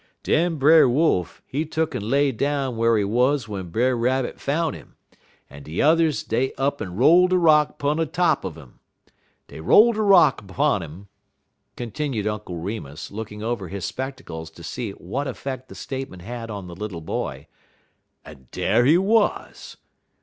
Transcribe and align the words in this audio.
"Den 0.23 0.55
Brer 0.55 0.89
Wolf, 0.89 1.43
he 1.45 1.63
tuck'n 1.63 2.01
lay 2.01 2.31
down 2.31 2.75
whar 2.75 2.97
he 2.97 3.03
wuz 3.03 3.37
w'en 3.45 3.69
Brer 3.69 3.95
Rabbit 3.95 4.39
foun' 4.39 4.73
'im, 4.73 4.95
en 5.47 5.61
de 5.61 5.73
yuthers 5.73 6.23
dey 6.23 6.51
up'n 6.57 6.95
roll 6.95 7.27
de 7.27 7.37
rock 7.37 7.77
'pun 7.77 7.97
top 8.09 8.43
un 8.43 8.57
'im. 8.57 8.79
Dey 9.47 9.59
roll 9.59 9.93
de 9.93 10.01
rock 10.01 10.47
'pun 10.47 10.81
'im," 10.81 11.07
continued 11.75 12.25
Uncle 12.25 12.57
Remus, 12.57 13.11
looking 13.11 13.43
over 13.43 13.67
his 13.67 13.85
spectacles 13.85 14.49
to 14.49 14.63
see 14.63 14.89
what 14.93 15.27
effect 15.27 15.69
the 15.69 15.75
statement 15.75 16.23
had 16.23 16.49
on 16.49 16.65
the 16.65 16.73
little 16.75 17.01
boy, 17.01 17.45
"en 18.25 18.47
dar 18.51 18.85
he 18.85 18.97
wuz. 18.97 19.77